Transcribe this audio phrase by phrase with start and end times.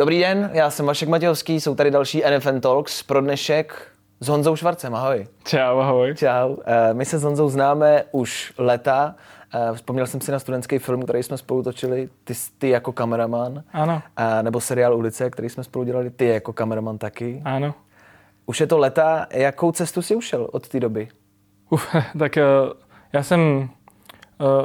[0.00, 3.88] Dobrý den, já jsem Vašek Matějovský, jsou tady další NFN Talks pro dnešek
[4.20, 4.94] s Honzou Švarcem.
[4.94, 5.26] Ahoj.
[5.44, 6.14] Čau, ahoj.
[6.14, 6.56] Čau.
[6.64, 9.14] Eh, my se s Honzou známe už leta.
[9.54, 13.62] Eh, vzpomněl jsem si na studentský film, který jsme spolu točili, ty, ty jako kameraman.
[13.72, 14.02] Ano.
[14.16, 17.42] Eh, nebo seriál Ulice, který jsme spolu dělali, ty jako kameraman taky.
[17.44, 17.74] Ano.
[18.46, 19.26] Už je to leta.
[19.32, 21.08] Jakou cestu si ušel od té doby?
[21.70, 22.36] Uf, tak
[23.12, 23.68] já jsem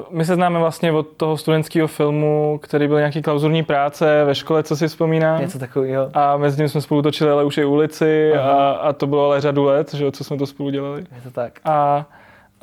[0.09, 4.63] my se známe vlastně od toho studentského filmu, který byl nějaký klauzurní práce ve škole,
[4.63, 5.41] co si vzpomínám.
[5.41, 6.09] Něco takového.
[6.13, 9.41] A mezi tím jsme spolu točili ale už i ulici a, a, to bylo ale
[9.41, 11.05] řadu let, že, co jsme to spolu dělali.
[11.15, 11.59] Je to tak.
[11.65, 12.05] A,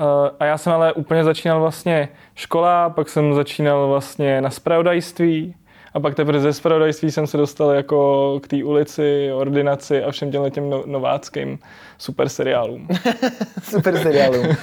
[0.01, 5.55] eh, a já jsem ale úplně začínal vlastně škola, pak jsem začínal vlastně na spravodajství
[5.95, 10.31] a pak teprve ze spravodajství jsem se dostal jako k té ulici, ordinaci a všem
[10.31, 11.59] těm těm no, nováckým
[11.99, 12.89] super seriálům.
[13.63, 14.47] super seriálům.
[14.47, 14.55] Uh,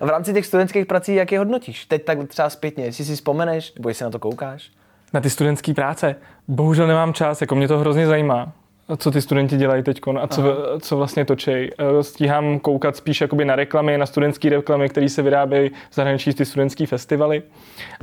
[0.00, 1.84] v rámci těch studentských prací, jak je hodnotíš?
[1.84, 4.70] Teď tak třeba zpětně, jestli si vzpomeneš, nebo jestli na to koukáš?
[5.14, 6.16] Na ty studentské práce?
[6.48, 8.52] Bohužel nemám čas, jako mě to hrozně zajímá
[8.96, 10.42] co ty studenti dělají teď a co,
[10.80, 11.70] co vlastně točej.
[11.78, 16.34] Eh, stíhám koukat spíš jakoby na reklamy, na studentské reklamy, které se vyrábějí v zahraničí,
[16.34, 17.42] ty studentské festivaly.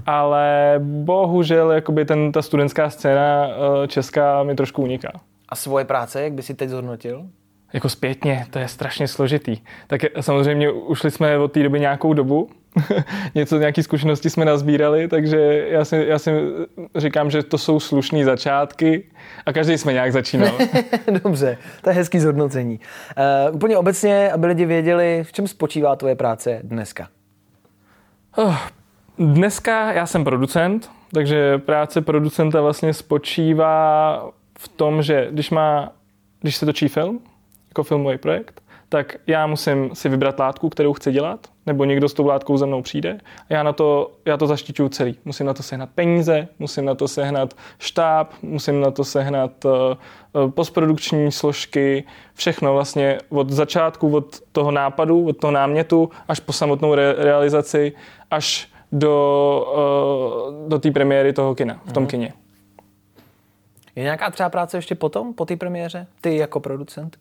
[0.06, 5.12] Ale bohužel jakoby ten, ta studentská scéna eh, česká mi trošku uniká.
[5.50, 7.26] A svoje práce, jak by si teď zhodnotil?
[7.74, 9.58] Jako zpětně, to je strašně složitý.
[9.88, 12.50] Tak samozřejmě ušli jsme od té doby nějakou dobu,
[13.36, 16.32] něco, nějaké zkušenosti jsme nazbírali, takže já si, já si
[16.96, 19.04] říkám, že to jsou slušné začátky
[19.46, 20.58] a každý jsme nějak začínal.
[21.24, 22.80] Dobře, to je hezký zhodnocení.
[23.50, 27.08] Uh, úplně obecně, aby lidi věděli, v čem spočívá tvoje práce dneska?
[28.36, 28.58] Oh,
[29.20, 35.94] dneska já jsem producent, takže práce producenta vlastně spočívá v tom, že když má,
[36.42, 37.20] když se točí film,
[37.76, 42.14] jako filmový projekt, tak já musím si vybrat látku, kterou chci dělat, nebo někdo s
[42.14, 43.18] tou látkou za mnou přijde.
[43.50, 45.18] A já, na to, já to zaštiťuju celý.
[45.26, 50.52] Musím na to sehnat peníze, musím na to sehnat štáb, musím na to sehnat uh,
[50.52, 52.04] postprodukční složky,
[52.34, 57.94] všechno vlastně od začátku, od toho nápadu, od toho námětu, až po samotnou re- realizaci,
[58.32, 59.68] až do,
[60.58, 62.08] uh, do té premiéry toho kina, v tom mm.
[62.08, 62.34] kině.
[63.96, 66.08] Je nějaká třeba práce ještě potom, po té premiéře?
[66.22, 67.18] Ty jako producent?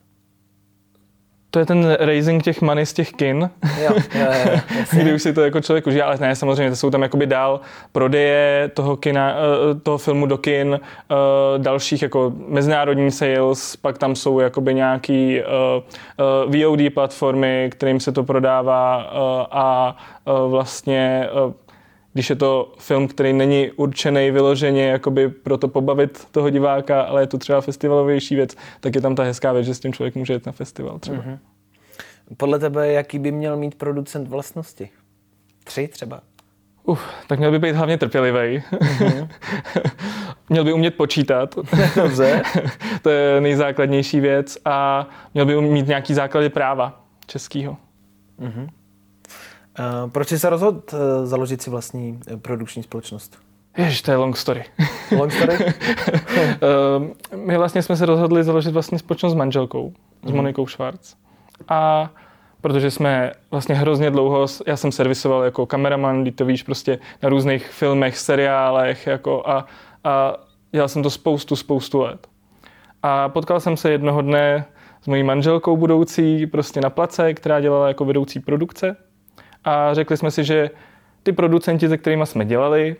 [1.54, 3.50] To je ten raising těch money z těch kin,
[3.82, 4.60] jo, jo, jo,
[5.02, 7.60] kdy už si to jako člověk užije, ale ne, samozřejmě, to jsou tam jakoby dál
[7.92, 11.14] prodeje toho, kina, eh, toho filmu do kin, eh,
[11.58, 15.44] dalších jako mezinárodní sales, pak tam jsou jakoby nějaký eh,
[16.46, 19.10] VOD platformy, kterým se to prodává
[19.50, 19.96] a
[20.48, 21.28] vlastně
[22.14, 27.22] když je to film, který není určený vyloženě jakoby pro to pobavit toho diváka, ale
[27.22, 30.14] je to třeba festivalovější věc, tak je tam ta hezká věc, že s tím člověk
[30.14, 31.18] může jít na festival třeba.
[31.18, 31.38] Mm-hmm.
[32.36, 34.88] Podle tebe, jaký by měl mít producent vlastnosti?
[35.64, 36.20] Tři třeba?
[36.84, 38.58] Uf, tak měl by být hlavně trpělivý.
[38.58, 39.28] Mm-hmm.
[40.48, 41.54] měl by umět počítat.
[41.96, 42.42] Dobře.
[43.02, 44.58] to je nejzákladnější věc.
[44.64, 47.76] A měl by mít nějaký základy práva českého.
[48.40, 48.68] Mm-hmm.
[49.78, 53.38] Uh, proč jsi se rozhodl uh, založit si vlastní uh, produkční společnost?
[53.76, 54.64] Ježiš, to je long story.
[55.18, 55.54] Long story?
[55.54, 59.92] uh, my vlastně jsme se rozhodli založit vlastní společnost s manželkou,
[60.22, 60.36] s mhm.
[60.36, 61.14] Monikou Schwarz.
[61.68, 62.10] A
[62.60, 67.68] protože jsme vlastně hrozně dlouho, já jsem servisoval jako kameraman, to víš, prostě na různých
[67.68, 69.66] filmech, seriálech, jako a,
[70.04, 70.36] a
[70.72, 72.26] dělal jsem to spoustu, spoustu let.
[73.02, 74.64] A potkal jsem se jednoho dne
[75.02, 78.96] s mojí manželkou budoucí prostě na place, která dělala jako vedoucí produkce
[79.64, 80.70] a řekli jsme si, že
[81.22, 82.96] ty producenti, se kterými jsme dělali,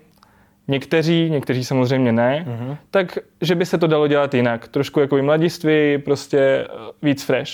[0.69, 2.77] někteří, někteří samozřejmě ne, mm-hmm.
[2.91, 4.69] tak že by se to dalo dělat jinak.
[4.69, 6.67] Trošku jako i mladiství, prostě eh,
[7.03, 7.53] víc fresh.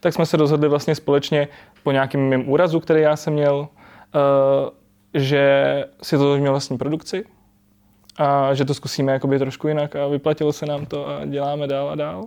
[0.00, 1.48] Tak jsme se rozhodli vlastně společně
[1.82, 4.70] po nějakém mém úrazu, který já jsem měl, uh,
[5.14, 5.64] že
[6.02, 7.24] si to založíme vlastní produkci
[8.16, 11.90] a že to zkusíme jakoby trošku jinak a vyplatilo se nám to a děláme dál
[11.90, 12.26] a dál.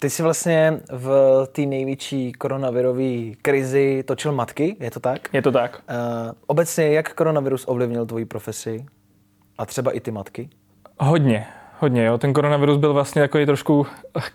[0.00, 5.28] Ty jsi vlastně v té největší koronavirové krizi točil matky, je to tak?
[5.32, 5.82] Je to tak.
[6.46, 8.86] Obecně, jak koronavirus ovlivnil tvoji profesi
[9.58, 10.48] a třeba i ty matky?
[11.00, 11.46] Hodně,
[11.78, 12.04] hodně.
[12.04, 12.18] Jo.
[12.18, 13.86] Ten koronavirus byl vlastně takový trošku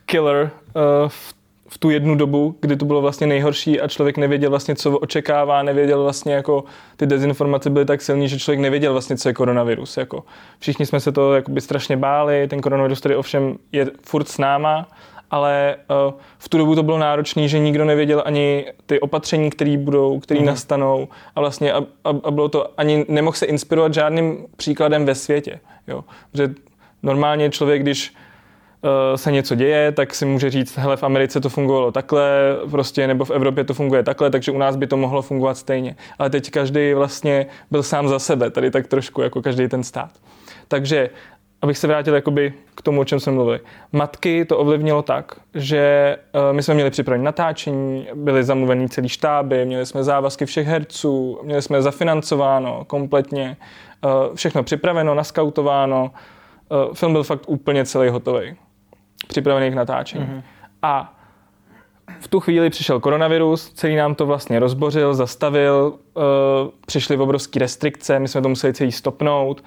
[0.05, 1.33] killer uh, v,
[1.69, 5.63] v tu jednu dobu, kdy to bylo vlastně nejhorší a člověk nevěděl vlastně, co očekává,
[5.63, 6.63] nevěděl vlastně jako
[6.97, 9.97] ty dezinformace byly tak silné, že člověk nevěděl vlastně, co je koronavirus.
[9.97, 10.23] Jako.
[10.59, 14.87] Všichni jsme se to jakoby strašně báli, ten koronavirus tady ovšem je furt s náma,
[15.31, 15.75] ale
[16.07, 20.19] uh, v tu dobu to bylo náročné, že nikdo nevěděl ani ty opatření, které budou,
[20.19, 20.45] které mm.
[20.45, 25.15] nastanou a vlastně a, a, a bylo to, ani nemohl se inspirovat žádným příkladem ve
[25.15, 25.59] světě.
[25.87, 26.03] Jo.
[26.31, 26.53] Protože
[27.03, 28.13] normálně člověk, když
[29.15, 33.25] se něco děje, tak si může říct, hele, v Americe to fungovalo takhle, prostě, nebo
[33.25, 35.95] v Evropě to funguje takhle, takže u nás by to mohlo fungovat stejně.
[36.19, 40.11] Ale teď každý vlastně byl sám za sebe, tady tak trošku jako každý ten stát.
[40.67, 41.09] Takže
[41.61, 43.59] abych se vrátil jakoby k tomu, o čem jsme mluvili.
[43.91, 49.65] Matky to ovlivnilo tak, že uh, my jsme měli připravené natáčení, byly zamluvený celý štáby,
[49.65, 53.57] měli jsme závazky všech herců, měli jsme zafinancováno kompletně,
[54.05, 56.11] uh, všechno připraveno, naskautováno.
[56.93, 58.55] Film byl fakt úplně celý hotový,
[59.27, 60.25] připravený k natáčení.
[60.25, 60.43] Mm-hmm.
[60.81, 61.13] A
[62.19, 66.23] v tu chvíli přišel koronavirus, celý nám to vlastně rozbořil, zastavil, uh,
[66.85, 69.63] přišly obrovské restrikce, my jsme to museli celý stopnout.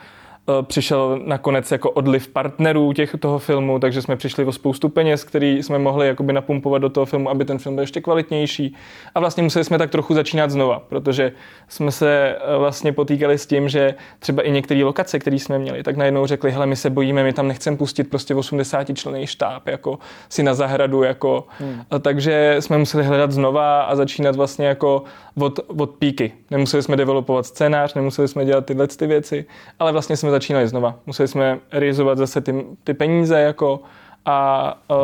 [0.49, 5.25] Eh, přišel nakonec jako odliv partnerů těch, toho filmu, takže jsme přišli o spoustu peněz,
[5.25, 8.75] který jsme mohli jakoby napumpovat do toho filmu, aby ten film byl ještě kvalitnější.
[9.15, 11.33] A vlastně museli jsme tak trochu začínat znova, protože
[11.69, 15.83] jsme se eh, vlastně potýkali s tím, že třeba i některé lokace, které jsme měli,
[15.83, 19.67] tak najednou řekli, hele, my se bojíme, my tam nechceme pustit prostě 80 člený štáb,
[19.67, 19.99] jako
[20.29, 21.47] si na zahradu, jako.
[21.59, 21.83] Hmm.
[22.01, 25.03] Takže jsme museli hledat znova a začínat vlastně jako
[25.41, 26.33] od, od píky.
[26.51, 29.45] Nemuseli jsme developovat scénář, nemuseli jsme dělat tyhle ty věci,
[29.79, 30.99] ale vlastně jsme začínali znova.
[31.07, 33.81] Museli jsme realizovat zase ty, ty peníze jako
[34.25, 34.97] a uh,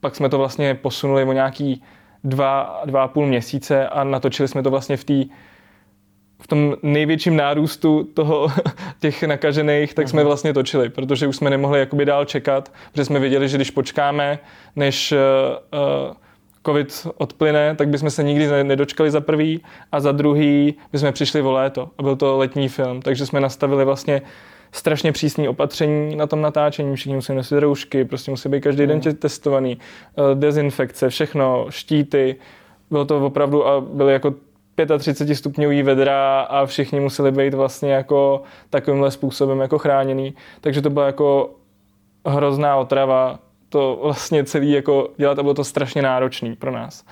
[0.00, 1.82] pak jsme to vlastně posunuli o nějaký
[2.24, 5.24] dva, dva a půl měsíce a natočili jsme to vlastně v té
[6.42, 8.48] v tom největším nárůstu toho,
[9.00, 10.26] těch nakažených, tak jsme mhm.
[10.26, 14.38] vlastně točili, protože už jsme nemohli jakoby dál čekat, protože jsme věděli, že když počkáme,
[14.76, 16.16] než uh,
[16.66, 19.60] covid odplyne, tak bychom se nikdy nedočkali za prvý
[19.92, 21.90] a za druhý bychom přišli o léto.
[21.98, 24.22] A byl to letní film, takže jsme nastavili vlastně
[24.72, 29.00] strašně přísné opatření na tom natáčení, všichni musí nosit roušky, prostě musí být každý den
[29.04, 29.14] hmm.
[29.14, 32.36] testovaný, eh, dezinfekce, všechno, štíty,
[32.90, 34.34] bylo to opravdu a byly jako
[34.98, 40.90] 35 stupňový vedra a všichni museli být vlastně jako takovýmhle způsobem jako chráněný, takže to
[40.90, 41.50] byla jako
[42.26, 47.04] hrozná otrava to vlastně celý jako dělat a bylo to strašně náročný pro nás.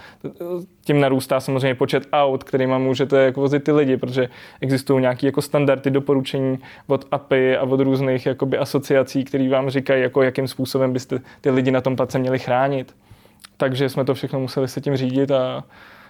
[0.84, 4.28] Tím narůstá samozřejmě počet aut, kterými můžete jako vozit ty lidi, protože
[4.60, 10.02] existují nějaké jako standardy doporučení od API a od různých jakoby asociací, které vám říkají,
[10.02, 12.96] jako jakým způsobem byste ty lidi na tom place měli chránit.
[13.56, 15.64] Takže jsme to všechno museli se tím řídit a,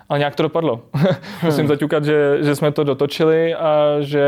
[0.08, 0.82] ale nějak to dopadlo.
[1.42, 1.68] Musím hmm.
[1.68, 4.24] zaťukat, že, že jsme to dotočili a že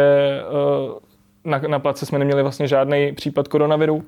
[0.87, 0.99] uh,
[1.45, 4.05] na, na place jsme neměli vlastně žádný případ koronaviru,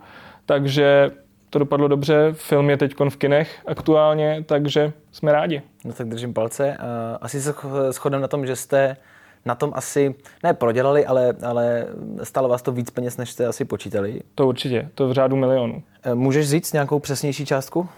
[0.47, 1.11] takže
[1.51, 5.63] to dopadlo dobře, film je teď v kinech aktuálně, takže jsme rádi.
[5.85, 6.77] No tak držím palce.
[7.21, 7.55] Asi se
[7.91, 8.97] shodneme na tom, že jste
[9.45, 11.87] na tom asi, ne prodělali, ale, ale
[12.23, 14.21] stalo vás to víc peněz, než jste asi počítali.
[14.35, 15.83] To určitě, to v řádu milionů.
[16.03, 17.89] E, můžeš říct nějakou přesnější částku?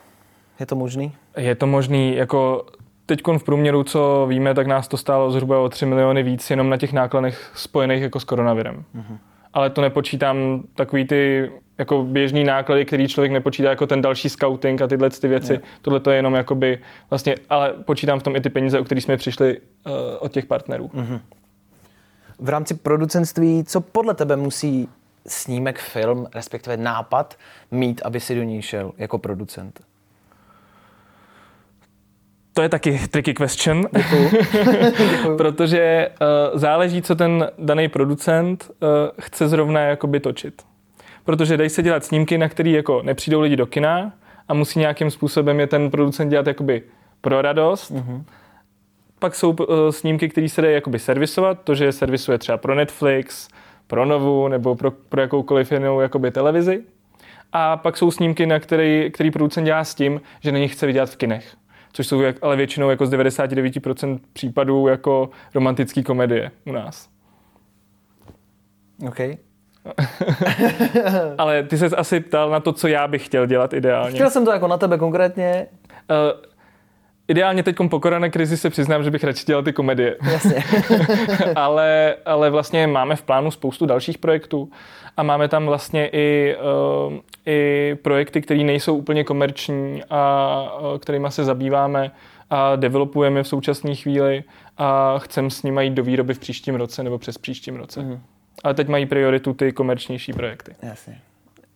[0.61, 1.13] Je to možný?
[1.37, 2.67] Je to možný, jako
[3.07, 6.71] teď v průměru, co víme, tak nás to stálo zhruba o 3 miliony víc jenom
[6.71, 8.85] na těch nákladech spojených jako s koronavirem.
[8.97, 9.19] Uh-huh.
[9.55, 14.83] Ale to nepočítám takový ty jako běžný náklady, který člověk nepočítá jako ten další scouting
[14.83, 15.53] a tyhle ty věci.
[15.53, 15.65] Yeah.
[15.83, 16.79] Tohle to je jenom jakoby
[17.11, 20.47] vlastně, ale počítám v tom i ty peníze, o kterých jsme přišli uh, od těch
[20.47, 20.89] partnerů.
[20.95, 21.21] Mm-hmm.
[22.39, 24.89] V rámci producentství, co podle tebe musí
[25.27, 27.37] snímek, film, respektive nápad
[27.71, 29.81] mít, aby si do ní šel jako producent?
[32.61, 33.85] To je taky tricky question,
[35.37, 36.09] protože
[36.53, 38.89] uh, záleží, co ten daný producent uh,
[39.21, 40.63] chce zrovna jakoby točit
[41.25, 44.13] protože dají se dělat snímky, na které jako nepřijdou lidi do kina
[44.49, 46.83] a musí nějakým způsobem je ten producent dělat jakoby
[47.21, 47.93] pro radost.
[47.93, 48.25] Mm-hmm.
[49.19, 52.75] Pak jsou uh, snímky, které se dají jakoby servisovat, to, že je servisuje třeba pro
[52.75, 53.49] Netflix,
[53.87, 56.83] pro Novu nebo pro, pro jakoukoliv jinou jakoby televizi.
[57.53, 60.87] A pak jsou snímky, na který, který producent dělá s tím, že na nich chce
[60.87, 61.60] vydělat v kinech.
[61.93, 67.09] Což jsou ale většinou jako z 99% případů jako romantické komedie u nás.
[69.09, 69.37] Okay.
[71.39, 74.15] Ale ty se asi ptal na to, co já bych chtěl dělat ideálně.
[74.15, 75.67] Chtěl jsem to jako na tebe konkrétně.
[76.11, 76.50] Uh,
[77.31, 80.17] ideálně teď po krizi se přiznám, že bych radši dělal ty komedie.
[80.33, 80.65] Jasně.
[81.55, 84.71] ale, ale vlastně máme v plánu spoustu dalších projektů
[85.17, 86.57] a máme tam vlastně i,
[87.07, 87.15] uh,
[87.47, 92.11] i projekty, které nejsou úplně komerční a uh, kterými se zabýváme
[92.51, 94.45] a developujeme v současné chvíli
[94.79, 98.03] a chceme s nimi jít do výroby v příštím roce nebo přes příštím roce.
[98.03, 98.21] Mm.
[98.65, 100.75] Ale teď mají prioritu ty komerčnější projekty.
[100.83, 101.21] Jasně.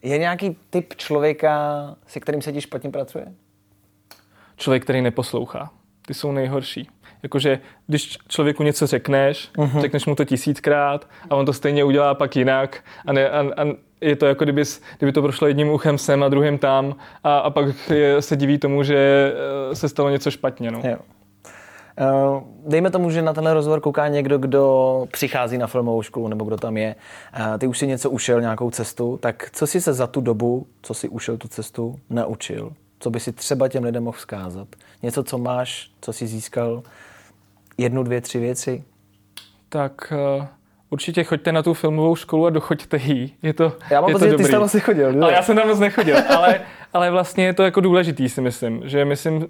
[0.02, 3.26] Je nějaký typ člověka, se kterým se ti špatně pracuje?
[4.56, 5.70] Člověk, který neposlouchá.
[6.06, 6.88] Ty jsou nejhorší.
[7.22, 9.80] Jakože když člověku něco řekneš, uh-huh.
[9.80, 13.66] řekneš mu to tisíckrát a on to stejně udělá pak jinak a, ne, a, a
[14.00, 14.62] je to jako kdyby,
[14.98, 18.58] kdyby to prošlo jedním uchem sem a druhým tam a, a pak je, se diví
[18.58, 19.32] tomu, že
[19.70, 20.70] eh, se stalo něco špatně.
[20.70, 20.80] No.
[20.84, 20.96] Jo.
[21.98, 26.44] Eh, dejme tomu, že na tenhle rozhovor kouká někdo, kdo přichází na filmovou školu nebo
[26.44, 26.94] kdo tam je.
[27.34, 30.66] Eh, ty už si něco ušel, nějakou cestu, tak co si se za tu dobu,
[30.82, 32.72] co si ušel tu cestu, naučil?
[33.04, 34.68] Co by si třeba těm lidem mohl vzkázat?
[35.02, 36.82] Něco, co máš, co si získal?
[37.78, 38.84] Jednu, dvě, tři věci?
[39.68, 40.44] Tak uh,
[40.90, 43.34] určitě choďte na tu filmovou školu a dochoďte jí.
[43.42, 45.24] Je to, já mám je pocit, to že ty jsi tam asi chodil.
[45.24, 46.60] Ale já jsem tam moc nechodil, ale,
[46.92, 49.46] ale vlastně je to jako důležitý si myslím, že myslím, uh,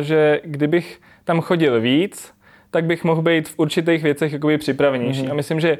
[0.00, 2.32] že kdybych tam chodil víc,
[2.70, 5.22] tak bych mohl být v určitých věcech jakoby připravenější.
[5.22, 5.30] Mm-hmm.
[5.30, 5.78] A myslím, že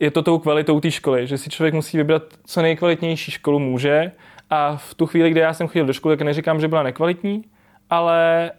[0.00, 4.12] je to tou kvalitou té školy, že si člověk musí vybrat co nejkvalitnější školu může
[4.50, 7.44] a v tu chvíli, kdy já jsem chodil do školy, tak neříkám, že byla nekvalitní,
[7.90, 8.50] ale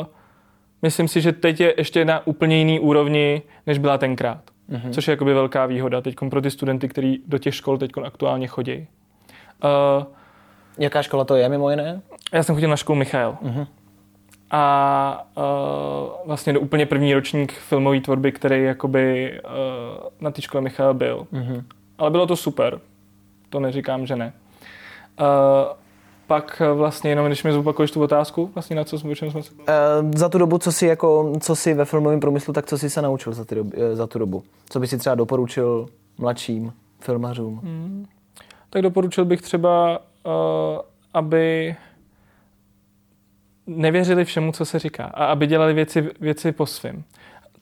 [0.00, 0.06] uh,
[0.82, 4.40] myslím si, že teď je ještě na úplně jiný úrovni, než byla tenkrát.
[4.70, 4.90] Mm-hmm.
[4.90, 8.46] Což je jakoby velká výhoda teď pro ty studenty, kteří do těch škol teď aktuálně
[8.46, 8.86] chodí.
[9.64, 10.04] Uh,
[10.78, 12.00] Jaká škola to je mimo jiné?
[12.32, 13.36] Já jsem chodil na školu Michael.
[13.42, 13.66] Mm-hmm.
[14.50, 19.50] A uh, vlastně do úplně první ročník filmové tvorby, který jakoby uh,
[20.20, 21.26] na té škole Michal byl.
[21.32, 21.64] Mm-hmm.
[21.98, 22.80] Ale bylo to super.
[23.50, 24.32] To neříkám, že ne.
[25.20, 25.26] Uh,
[26.26, 29.52] pak vlastně jenom, když mi zopakuješ tu otázku, vlastně na co jsme, čem jsme se...
[29.52, 29.64] Uh,
[30.16, 33.02] za tu dobu, co jsi, jako, co jsi ve filmovém průmyslu, tak co jsi se
[33.02, 34.42] naučil za, ty doby, za tu dobu?
[34.68, 35.86] Co by si třeba doporučil
[36.18, 37.60] mladším filmařům?
[37.64, 38.06] Hmm.
[38.70, 40.32] Tak doporučil bych třeba, uh,
[41.14, 41.76] aby
[43.66, 47.04] nevěřili všemu, co se říká a aby dělali věci, věci po svým.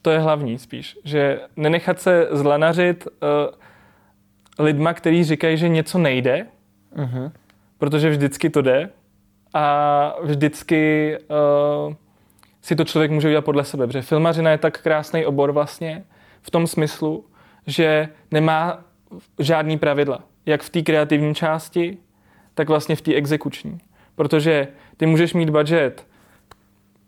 [0.01, 6.47] To je hlavní spíš, že nenechat se zlanařit uh, lidma, kteří říkají, že něco nejde,
[6.95, 7.31] uh-huh.
[7.77, 8.89] Protože vždycky to jde
[9.53, 11.15] a vždycky
[11.87, 11.93] uh,
[12.61, 16.03] si to člověk může udělat podle sebe, protože filmařina je tak krásný obor vlastně
[16.41, 17.25] v tom smyslu,
[17.67, 18.83] že nemá
[19.39, 21.97] žádný pravidla, jak v té kreativní části,
[22.53, 23.77] tak vlastně v té exekuční.
[24.15, 24.67] Protože
[24.97, 26.07] ty můžeš mít budget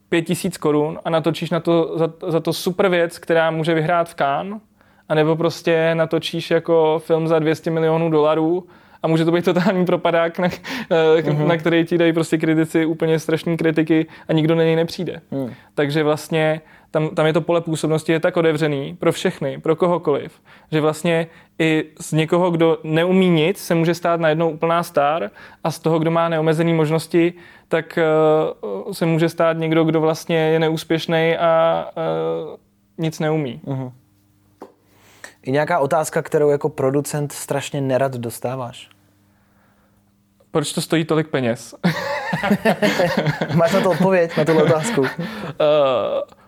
[0.10, 4.16] 5000 korun a natočíš na to, za, za to super věc, která může vyhrát v
[4.16, 4.62] Cannes,
[5.10, 8.68] anebo prostě natočíš jako film za 200 milionů dolarů
[9.08, 11.48] a může to být totální propadák, na, uh-huh.
[11.48, 15.22] na který ti dají prostě kritici úplně strašní kritiky a nikdo na něj nepřijde.
[15.32, 15.54] Uh-huh.
[15.74, 16.62] Takže vlastně
[16.92, 21.28] tam, tam je to pole působnosti je tak otevřený pro všechny, pro kohokoliv, že vlastně
[21.60, 25.32] i z někoho, kdo neumí nic, se může stát najednou úplná star
[25.64, 27.34] a z toho, kdo má neomezené možnosti,
[27.68, 28.00] tak
[28.86, 31.86] uh, se může stát někdo, kdo vlastně je neúspěšný a
[32.50, 32.58] uh,
[32.98, 33.62] nic neumí.
[33.66, 33.92] Uh-huh.
[35.46, 38.97] Je nějaká otázka, kterou jako producent strašně nerad dostáváš?
[40.52, 41.76] Proč to stojí tolik peněz?
[43.54, 45.02] Máš na to odpověď, na tuhle otázku?
[45.02, 45.08] Uh,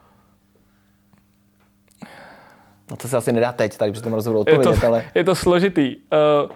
[2.92, 5.04] No to se asi nedá teď, tady při tom rozhovoru odpovědět, je to, ale...
[5.16, 5.96] Je to složitý.
[5.96, 6.52] Uh,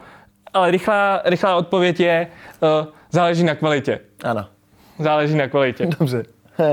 [0.54, 2.28] ale rychlá, rychlá odpověď je,
[2.60, 4.00] uh, záleží na kvalitě.
[4.24, 4.46] Ano.
[5.00, 5.86] Záleží na kvalitě.
[6.00, 6.24] Dobře.
[6.60, 6.66] uh,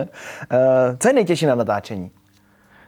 [0.99, 2.11] co je nejtěžší na natáčení?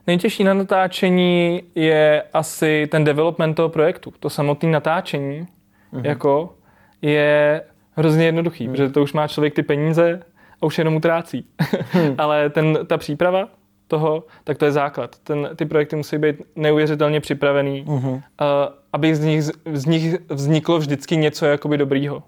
[0.06, 4.12] Nejtěžší na natáčení je asi ten development toho projektu.
[4.20, 5.46] To samotné natáčení
[5.92, 6.06] uh-huh.
[6.06, 6.54] jako
[7.02, 7.62] je
[7.96, 8.70] hrozně jednoduchý, uh-huh.
[8.70, 10.22] protože to už má člověk ty peníze
[10.62, 11.46] a už jenom utrácí.
[11.60, 12.14] uh-huh.
[12.18, 13.48] Ale ten, ta příprava,
[13.86, 15.16] toho, tak to je základ.
[15.18, 18.12] Ten, ty projekty musí být neuvěřitelně připravený, uh-huh.
[18.12, 18.20] uh,
[18.92, 22.22] aby z nich, z nich vzniklo vždycky něco jakoby dobrýho.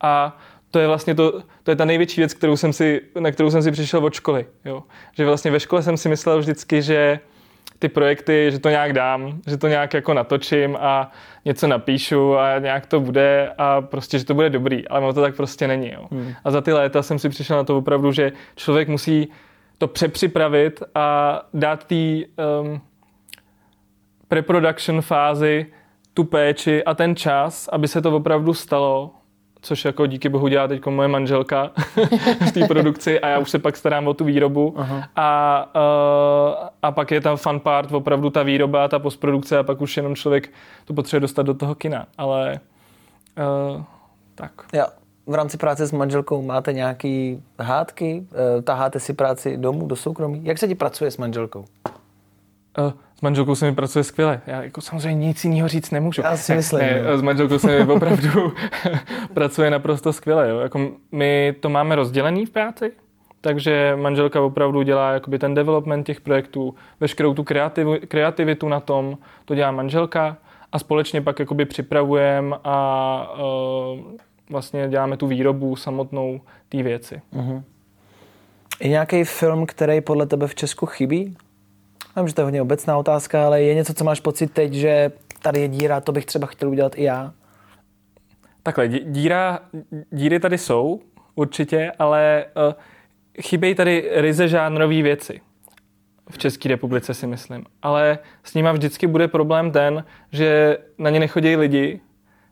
[0.00, 0.38] A
[0.70, 3.62] to je vlastně to, to je ta největší věc, kterou jsem si, na kterou jsem
[3.62, 4.46] si přišel od školy.
[4.64, 4.82] Jo.
[5.16, 7.20] Že vlastně ve škole jsem si myslel vždycky, že
[7.78, 11.10] ty projekty, že to nějak dám, že to nějak jako natočím a
[11.44, 15.20] něco napíšu a nějak to bude a prostě, že to bude dobrý, ale ono to
[15.20, 15.92] tak prostě není.
[15.92, 16.06] Jo.
[16.10, 16.34] Hmm.
[16.44, 19.28] A za ty léta jsem si přišel na to opravdu, že člověk musí
[19.78, 22.80] to přepřipravit a dát té um,
[24.28, 25.66] pre-production fázi
[26.14, 29.10] tu péči a ten čas, aby se to opravdu stalo,
[29.62, 31.70] což jako díky bohu dělá teď moje manželka
[32.48, 35.08] v té produkci a já už se pak starám o tu výrobu Aha.
[35.16, 39.80] a, uh, a pak je tam fun part, opravdu ta výroba, ta postprodukce a pak
[39.80, 40.52] už jenom člověk
[40.84, 42.60] to potřebuje dostat do toho kina, ale
[43.74, 43.82] uh,
[44.34, 44.52] tak.
[44.72, 44.84] Jo
[45.26, 48.26] v rámci práce s manželkou máte nějaký hádky?
[48.64, 50.40] Taháte si práci domů, do soukromí?
[50.44, 51.64] Jak se ti pracuje s manželkou?
[52.78, 54.40] Uh, s manželkou se mi pracuje skvěle.
[54.46, 56.22] Já jako samozřejmě nic jiného říct nemůžu.
[56.22, 56.80] Já si myslím.
[56.80, 58.52] Ne, ne, s manželkou se mi opravdu
[59.34, 60.48] pracuje naprosto skvěle.
[60.48, 60.58] Jo.
[60.58, 62.92] Jako my to máme rozdělený v práci,
[63.40, 69.18] takže manželka opravdu dělá jakoby ten development těch projektů, veškerou tu kreativu, kreativitu na tom,
[69.44, 70.36] to dělá manželka
[70.72, 74.00] a společně pak jakoby připravujeme a uh,
[74.50, 77.22] vlastně děláme tu výrobu samotnou té věci.
[77.36, 77.62] Uh-huh.
[78.80, 81.36] Je nějaký film, který podle tebe v Česku chybí?
[82.16, 85.12] Vím, že to je hodně obecná otázka, ale je něco, co máš pocit teď, že
[85.42, 87.32] tady je díra, to bych třeba chtěl udělat i já?
[88.62, 89.58] Takhle, díra,
[90.10, 91.00] díry tady jsou,
[91.34, 92.74] určitě, ale uh,
[93.42, 95.40] chybějí tady ryze žánrové věci.
[96.30, 97.64] V České republice si myslím.
[97.82, 102.00] Ale s nima vždycky bude problém ten, že na ně nechodí lidi,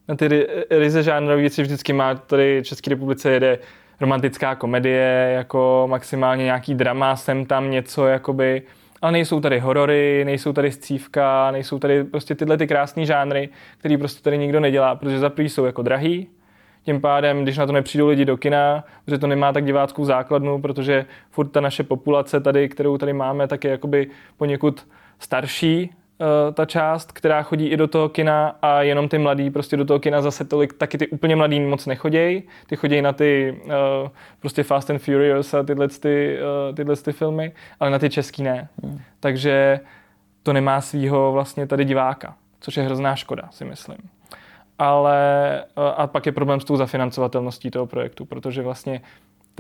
[0.09, 3.59] na ty ryze žánrové věci vždycky má, tady v České republice jede
[4.01, 8.63] romantická komedie, jako maximálně nějaký drama, sem tam něco, jakoby,
[9.03, 13.99] Ale nejsou tady horory, nejsou tady scívka, nejsou tady prostě tyhle ty krásné žánry, které
[13.99, 16.29] prostě tady nikdo nedělá, protože za jsou jako drahý,
[16.83, 20.61] tím pádem, když na to nepřijdou lidi do kina, protože to nemá tak diváckou základnu,
[20.61, 24.87] protože furt ta naše populace tady, kterou tady máme, tak je jakoby poněkud
[25.19, 25.91] starší,
[26.53, 29.99] ta část, která chodí i do toho kina a jenom ty mladí prostě do toho
[29.99, 32.43] kina zase tolik, taky ty úplně mladí moc nechodějí.
[32.67, 33.73] Ty chodí na ty uh,
[34.41, 38.43] prostě Fast and Furious a tyhle, ty, uh, tyhle ty filmy, ale na ty český
[38.43, 38.69] ne.
[38.83, 39.01] Hmm.
[39.21, 39.81] Takže
[40.43, 43.99] to nemá svýho vlastně tady diváka, což je hrozná škoda, si myslím
[44.81, 45.65] ale
[45.97, 49.01] a pak je problém s tou zafinancovatelností toho projektu, protože vlastně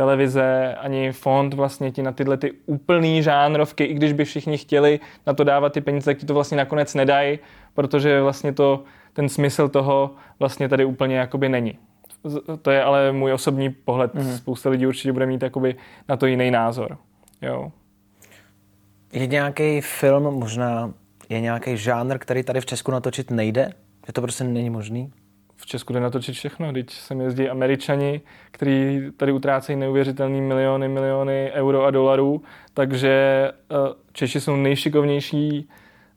[0.00, 5.00] televize ani fond vlastně ti na tyhle ty úplný žánrovky, i když by všichni chtěli
[5.26, 7.38] na to dávat ty peníze, tak ti to vlastně nakonec nedají,
[7.74, 11.78] protože vlastně to, ten smysl toho vlastně tady úplně jakoby není.
[12.62, 14.14] To je ale můj osobní pohled.
[14.14, 14.36] Mm-hmm.
[14.36, 15.76] Spousta lidí určitě bude mít jakoby
[16.08, 16.98] na to jiný názor.
[17.42, 17.72] Jo.
[19.12, 20.94] Je nějaký film, možná
[21.28, 23.72] je nějaký žánr, který tady v Česku natočit nejde?
[24.06, 25.12] Že to prostě není možný?
[25.60, 31.50] V Česku jde natočit všechno, když sem jezdí američani, kteří tady utrácejí neuvěřitelný miliony, miliony
[31.54, 32.42] euro a dolarů,
[32.74, 33.10] takže
[33.52, 33.74] eh,
[34.12, 35.68] Češi jsou nejšikovnější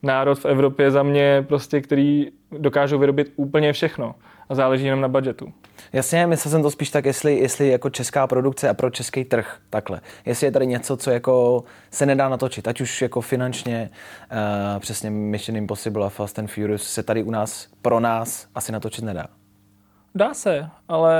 [0.03, 4.15] národ v Evropě za mě, prostě, který dokážou vyrobit úplně všechno
[4.49, 5.53] a záleží jenom na budgetu.
[5.93, 9.57] Jasně, myslel jsem to spíš tak, jestli, jestli jako česká produkce a pro český trh
[9.69, 10.01] takhle.
[10.25, 13.89] Jestli je tady něco, co jako se nedá natočit, ať už jako finančně,
[14.31, 18.71] uh, přesně Mission Impossible a Fast and Furious se tady u nás, pro nás asi
[18.71, 19.27] natočit nedá.
[20.15, 21.13] Dá se, ale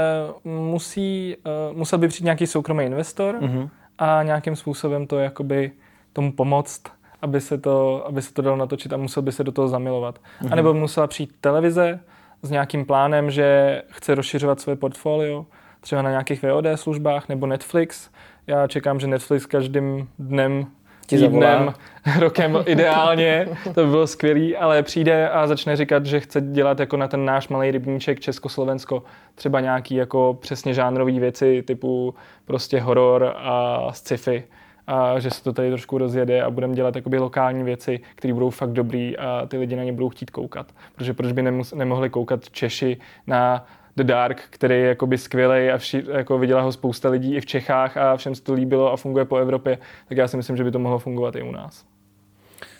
[0.43, 1.35] musí,
[1.71, 3.69] uh, musel by přijít nějaký soukromý investor mm-hmm.
[3.97, 5.71] a nějakým způsobem to jakoby
[6.13, 6.81] tomu pomoct,
[7.21, 10.19] aby se to, aby se to dalo natočit a musel by se do toho zamilovat.
[10.19, 10.49] Mm-hmm.
[10.51, 11.99] A nebo musela přijít televize,
[12.43, 15.45] s nějakým plánem, že chce rozšiřovat své portfolio,
[15.81, 18.09] třeba na nějakých VOD službách nebo Netflix.
[18.47, 20.67] Já čekám, že Netflix každým dnem
[21.07, 21.73] týdnem,
[22.19, 26.97] rokem ideálně, to by bylo skvělý, ale přijde a začne říkat, že chce dělat jako
[26.97, 29.03] na ten náš malý rybníček Československo
[29.35, 34.43] třeba nějaký jako přesně žánrový věci typu prostě horor a sci-fi
[34.87, 38.49] a že se to tady trošku rozjede a budeme dělat jakoby lokální věci, které budou
[38.49, 40.71] fakt dobrý a ty lidi na ně budou chtít koukat.
[40.95, 43.65] Protože proč by nemus- nemohli koukat Češi na
[43.95, 47.45] The Dark, který je jakoby skvělý a vši, jako viděla ho spousta lidí i v
[47.45, 49.77] Čechách a všem se to líbilo a funguje po Evropě,
[50.09, 51.85] tak já si myslím, že by to mohlo fungovat i u nás.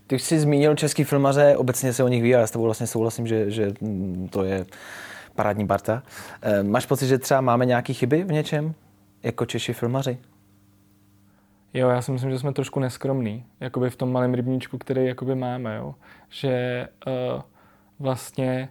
[0.07, 2.87] Ty jsi zmínil český filmaře, obecně se o nich ví a já s tebou vlastně
[2.87, 3.73] souhlasím, že, že
[4.29, 4.65] to je
[5.35, 6.03] parádní parta.
[6.41, 8.73] Eh, máš pocit, že třeba máme nějaké chyby v něčem,
[9.23, 10.17] jako Češi filmaři?
[11.73, 15.35] Jo, já si myslím, že jsme trošku neskromní, jakoby v tom malém rybníčku, který jakoby
[15.35, 15.95] máme, jo.
[16.29, 17.41] Že uh,
[17.99, 18.69] vlastně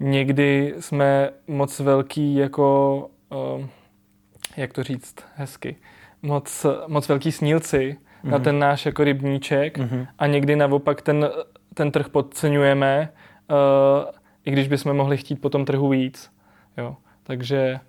[0.00, 3.10] někdy jsme moc velký jako,
[3.56, 3.66] uh,
[4.56, 5.76] jak to říct hezky,
[6.22, 8.30] moc, moc velký snílci mm-hmm.
[8.30, 8.44] na mhm.
[8.44, 10.06] ten náš jako rybníček mm-hmm.
[10.18, 11.30] a někdy naopak ten,
[11.74, 13.12] ten trh podceňujeme,
[13.50, 14.10] uh,
[14.44, 16.30] i když bychom mohli chtít po tom trhu víc.
[16.76, 16.96] Jo.
[17.22, 17.80] Takže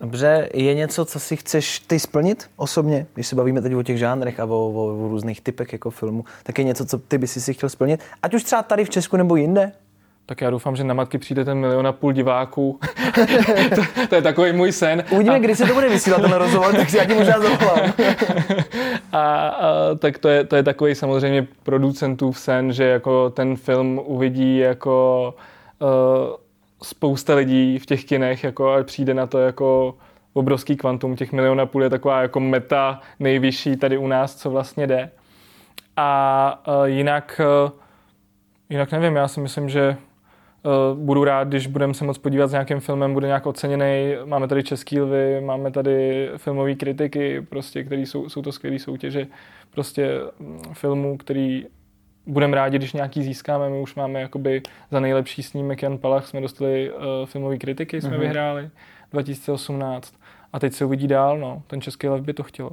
[0.00, 3.98] Dobře, je něco, co si chceš ty splnit osobně, když se bavíme teď o těch
[3.98, 7.26] žánrech a o, o, o různých typech jako filmu, tak je něco, co ty by
[7.26, 9.72] si chtěl splnit, ať už třeba tady v Česku nebo jinde?
[10.26, 12.80] Tak já doufám, že na matky přijde ten milion a půl diváků.
[13.74, 15.04] to, to, je takový můj sen.
[15.10, 15.38] Uvidíme, a...
[15.38, 17.78] kdy se to bude vysílat ten rozhovor, tak si já ti možná zavolám.
[19.12, 24.00] a, a, tak to je, to je takový samozřejmě producentův sen, že jako ten film
[24.04, 25.34] uvidí jako
[25.78, 25.88] uh,
[26.82, 29.94] spousta lidí v těch kinech jako, a přijde na to jako
[30.32, 34.50] obrovský kvantum, těch milion a půl je taková jako meta nejvyšší tady u nás, co
[34.50, 35.10] vlastně jde.
[35.96, 37.70] A uh, jinak, uh,
[38.70, 39.96] jinak nevím, já si myslím, že
[40.62, 44.14] uh, budu rád, když budeme se moc podívat s nějakým filmem, bude nějak oceněný.
[44.24, 49.26] Máme tady český lvy, máme tady filmové kritiky, prostě, který jsou, jsou to skvělé soutěže
[49.70, 50.10] prostě
[50.72, 51.66] filmů, který
[52.30, 53.70] budeme rádi, když nějaký získáme.
[53.70, 58.16] My už máme jakoby za nejlepší snímek Jan Palach jsme dostali uh, filmové kritiky, jsme
[58.16, 58.20] uh-huh.
[58.20, 58.70] vyhráli
[59.12, 60.14] 2018.
[60.52, 61.62] A teď se uvidí dál, no.
[61.66, 62.70] Ten český lev by to chtělo.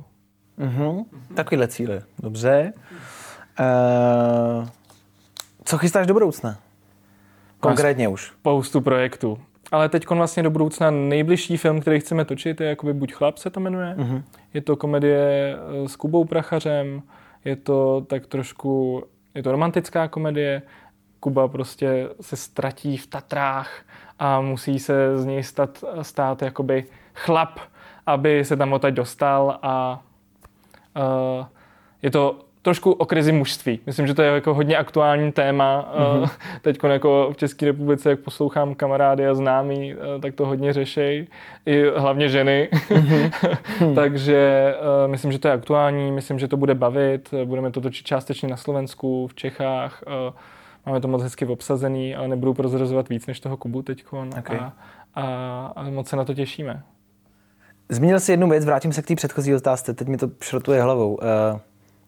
[0.59, 1.05] Uh-huh.
[1.35, 2.01] Takovýhle cíle.
[2.19, 2.73] Dobře.
[3.59, 4.67] Uh,
[5.63, 6.57] co chystáš do budoucna?
[7.59, 8.25] Konkrétně už.
[8.25, 9.39] Spoustu projektů.
[9.71, 13.49] Ale teď vlastně do budoucna nejbližší film, který chceme točit, je jakoby Buď chlap se
[13.49, 13.95] to jmenuje.
[13.97, 14.23] Uh-huh.
[14.53, 17.01] Je to komedie s Kubou Prachařem,
[17.45, 19.03] je to tak trošku
[19.37, 20.61] je to romantická komedie,
[21.19, 23.81] Kuba prostě se ztratí v Tatrách
[24.19, 27.59] a musí se z něj stát, stát jakoby chlap,
[28.05, 30.03] aby se tam odtaď dostal a
[30.95, 31.45] uh,
[32.01, 33.79] je to trošku o krizi mužství.
[33.85, 35.93] Myslím, že to je jako hodně aktuální téma.
[35.99, 36.29] Mm-hmm.
[36.61, 41.27] Teď jako v České republice, jak poslouchám kamarády a známí, eh, tak to hodně řešej.
[41.65, 42.69] I hlavně ženy.
[42.71, 43.95] Mm-hmm.
[43.95, 47.33] Takže uh, myslím, že to je aktuální, myslím, že to bude bavit.
[47.45, 50.03] Budeme to točit částečně na Slovensku, v Čechách.
[50.85, 54.05] Máme to moc hezky obsazený, ale nebudu prozrazovat víc než toho Kubu teď.
[54.39, 54.57] Okay.
[54.57, 54.73] A,
[55.15, 56.83] a, a moc se na to těšíme.
[57.89, 61.15] Zmínil jsi jednu věc, vrátím se k té předchozí otázce, teď mi to šrotuje hlavou.
[61.15, 61.59] Uh,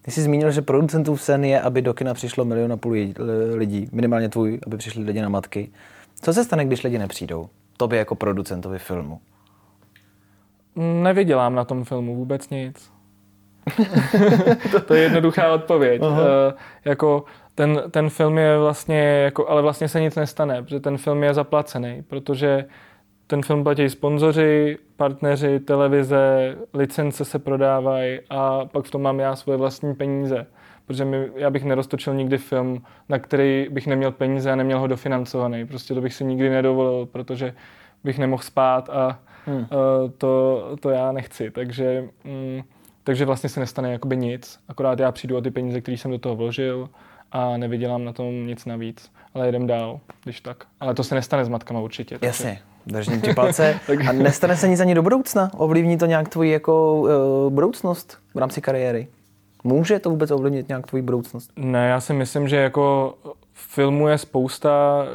[0.09, 2.95] ty jsi zmínil, že producentů sen je, aby do kina přišlo milion a půl
[3.53, 5.71] lidí, minimálně tvůj, aby přišli lidi na matky.
[6.21, 7.49] Co se stane, když lidi nepřijdou?
[7.77, 9.19] Tobě jako producentovi filmu.
[10.75, 12.91] Nevydělám na tom filmu vůbec nic.
[14.87, 16.01] to je jednoduchá odpověď.
[16.01, 16.17] Uh,
[16.85, 17.23] jako
[17.55, 21.33] ten, ten film je vlastně, jako, ale vlastně se nic nestane, protože ten film je
[21.33, 22.65] zaplacený, protože
[23.29, 29.35] ten film platí sponzoři, partneři, televize, licence se prodávají a pak v tom mám já
[29.35, 30.45] svoje vlastní peníze.
[30.85, 34.87] Protože mi, já bych neroztočil nikdy film, na který bych neměl peníze a neměl ho
[34.87, 35.65] dofinancovaný.
[35.65, 37.53] Prostě to bych si nikdy nedovolil, protože
[38.03, 39.57] bych nemohl spát a hmm.
[39.57, 39.65] uh,
[40.17, 41.51] to, to já nechci.
[41.51, 42.61] Takže, mm,
[43.03, 44.59] takže vlastně se nestane jakoby nic.
[44.67, 46.89] Akorát já přijdu o ty peníze, které jsem do toho vložil
[47.31, 49.11] a nevydělám na tom nic navíc.
[49.33, 50.63] Ale jedem dál, když tak.
[50.79, 52.19] Ale to se nestane s matkama určitě.
[52.19, 52.27] Takže...
[52.27, 52.59] Jasně.
[52.85, 53.79] Držím ti palce.
[54.09, 55.51] A nestane se nic ani do budoucna?
[55.57, 59.07] Ovlivní to nějak tvoji jako uh, budoucnost v rámci kariéry?
[59.63, 61.51] Může to vůbec ovlivnit nějak tvoji budoucnost?
[61.55, 63.15] Ne, já si myslím, že jako
[63.53, 65.05] filmů je spousta,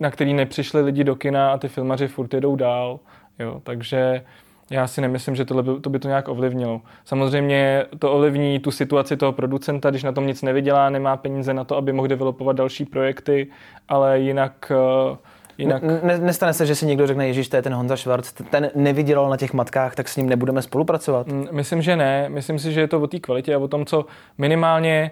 [0.00, 3.00] na který nepřišli lidi do kina a ty filmaři furt jedou dál.
[3.38, 4.24] Jo, takže
[4.70, 6.80] já si nemyslím, že tohle by, to by to nějak ovlivnilo.
[7.04, 11.64] Samozřejmě to ovlivní tu situaci toho producenta, když na tom nic nevydělá, nemá peníze na
[11.64, 13.46] to, aby mohl developovat další projekty,
[13.88, 14.72] ale jinak
[15.10, 15.16] uh,
[15.58, 15.82] Jinak...
[15.82, 19.30] Ne, nestane se, že si někdo řekne, Ježíš, to je ten Honza Schwarz, ten nevydělal
[19.30, 21.26] na těch matkách, tak s ním nebudeme spolupracovat?
[21.50, 22.28] Myslím, že ne.
[22.28, 24.06] Myslím si, že je to o té kvalitě a o tom, co
[24.38, 25.10] minimálně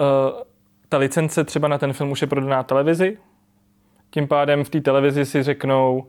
[0.00, 0.40] uh,
[0.88, 3.18] ta licence třeba na ten film už je prodaná televizi.
[4.10, 6.06] Tím pádem v té televizi si řeknou,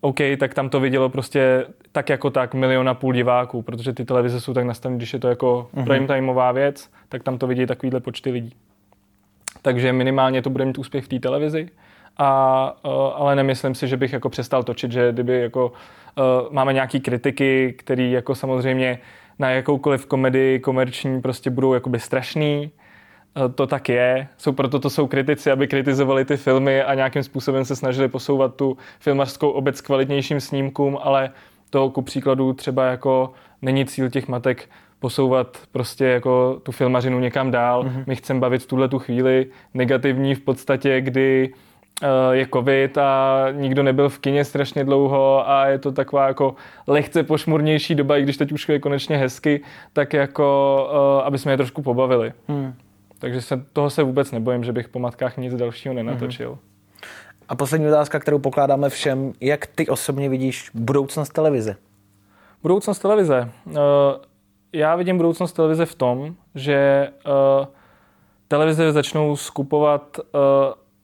[0.00, 4.04] OK, tak tam to vidělo prostě tak jako tak milion a půl diváků, protože ty
[4.04, 5.84] televize jsou tak nastavené, když je to jako uh-huh.
[5.84, 8.52] prime timeová věc, tak tam to vidí takovýhle počty lidí.
[9.62, 11.68] Takže minimálně to bude mít úspěch v té televizi
[12.18, 16.72] a, uh, ale nemyslím si, že bych jako přestal točit, že kdyby jako uh, máme
[16.72, 18.98] nějaký kritiky, který jako samozřejmě
[19.38, 22.70] na jakoukoliv komedii komerční prostě budou jakoby strašný,
[23.54, 24.28] to tak je.
[24.38, 28.54] Jsou, proto to jsou kritici, aby kritizovali ty filmy a nějakým způsobem se snažili posouvat
[28.54, 31.30] tu filmařskou obec kvalitnějším snímkům, ale
[31.70, 37.50] to ku příkladu třeba jako není cíl těch matek posouvat prostě jako tu filmařinu někam
[37.50, 37.84] dál.
[37.84, 38.04] Mm-hmm.
[38.06, 41.52] My chceme bavit v tuhle tu chvíli negativní v podstatě, kdy
[42.02, 46.54] Eh, je covid a nikdo nebyl v kině strašně dlouho a je to taková jako
[46.86, 49.60] lehce pošmurnější doba, i když teď už je konečně hezky,
[49.92, 52.32] tak jako, uh, aby jsme je trošku pobavili.
[52.48, 52.74] Hmm.
[53.20, 56.48] Takže se, toho se vůbec nebojím, že bych po matkách nic dalšího nenatočil.
[56.48, 56.58] Hmm.
[57.48, 61.76] A poslední otázka, kterou pokládáme všem, jak ty osobně vidíš budoucnost televize?
[62.62, 63.50] Budoucnost televize?
[63.66, 63.74] Uh,
[64.72, 67.66] já vidím budoucnost televize v tom, že uh,
[68.48, 70.40] televize začnou skupovat uh,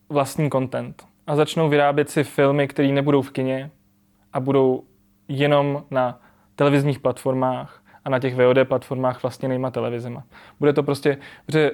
[0.09, 3.71] vlastní content a začnou vyrábět si filmy, které nebudou v kině
[4.33, 4.83] a budou
[5.27, 6.19] jenom na
[6.55, 10.23] televizních platformách a na těch VOD platformách vlastně nejma televizema.
[10.59, 11.71] Bude to prostě, že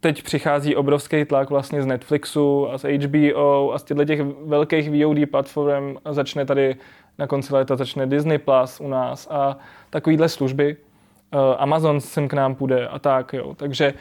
[0.00, 4.90] teď přichází obrovský tlak vlastně z Netflixu a z HBO a z těchto těch velkých
[4.90, 6.76] VOD platform začne tady
[7.18, 9.56] na konci léta začne Disney Plus u nás a
[9.90, 10.76] takovýhle služby.
[11.34, 13.54] Uh, Amazon sem k nám půjde a tak, jo.
[13.54, 13.94] Takže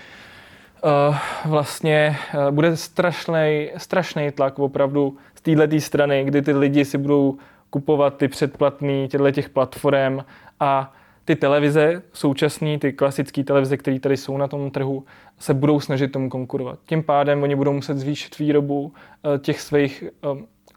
[0.83, 6.97] uh, vlastně uh, bude strašný, strašný tlak opravdu z této strany, kdy ty lidi si
[6.97, 7.37] budou
[7.69, 10.19] kupovat ty předplatný těchto těch platform
[10.59, 10.93] a
[11.25, 15.05] ty televize, současné, ty klasické televize, které tady jsou na tom trhu,
[15.39, 16.79] se budou snažit tomu konkurovat.
[16.85, 20.03] Tím pádem oni budou muset zvýšit výrobu uh, těch svých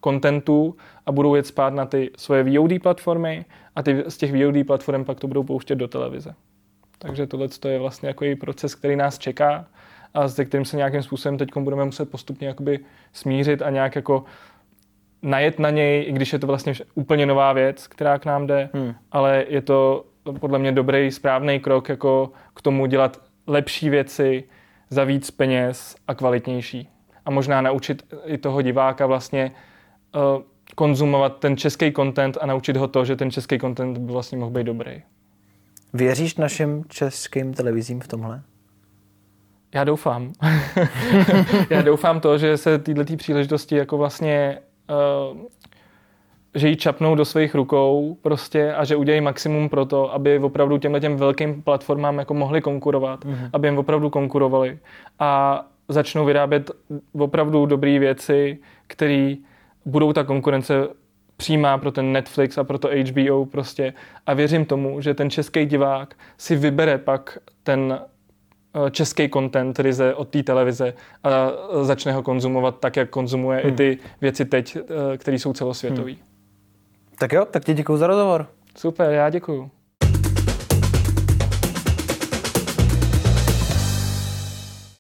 [0.01, 3.45] kontentů a budou jet spát na ty svoje VOD platformy
[3.77, 6.35] a ty, z těch VOD platform pak to budou pouštět do televize.
[6.99, 9.67] Takže tohle je vlastně jako proces, který nás čeká
[10.15, 12.81] a se kterým se nějakým způsobem teď budeme muset postupně jakoby
[13.13, 14.25] smířit a nějak jako
[15.23, 18.71] najet na něj, i když je to vlastně úplně nová věc, která k nám jde,
[18.75, 18.95] hmm.
[19.13, 24.45] ale je to podle mě dobrý, správný krok jako k tomu dělat lepší věci
[24.91, 26.89] za víc peněz a kvalitnější.
[27.25, 29.53] A možná naučit i toho diváka vlastně
[30.15, 30.43] uh,
[30.75, 34.51] konzumovat ten český content a naučit ho to, že ten český content by vlastně mohl
[34.51, 35.03] být dobrý.
[35.93, 38.43] Věříš našim českým televizím v tomhle?
[39.75, 40.33] Já doufám.
[41.71, 44.59] já doufám to, že se tyhle příležitosti jako vlastně
[45.31, 45.39] uh,
[46.55, 50.79] že ji čapnou do svých rukou prostě a že udělají maximum pro to, aby opravdu
[50.79, 53.51] těmhle těm velkým platformám jako mohli konkurovat, mm-hmm.
[53.53, 54.79] aby jim opravdu konkurovali
[55.19, 56.71] a začnou vyrábět
[57.19, 59.35] opravdu dobré věci, které
[59.85, 60.89] budou ta konkurence
[61.37, 63.93] přímá pro ten Netflix a pro to HBO prostě.
[64.27, 70.15] A věřím tomu, že ten český divák si vybere pak ten eh, český content ryze
[70.15, 71.51] od té televize a
[71.83, 73.73] začne ho konzumovat tak, jak konzumuje hmm.
[73.73, 76.13] i ty věci teď, eh, které jsou celosvětové.
[76.13, 76.28] Hmm.
[77.19, 78.47] Tak jo, tak ti děkuji za rozhovor.
[78.77, 79.71] Super, já děkuji.